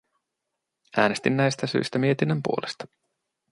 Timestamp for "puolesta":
2.43-2.87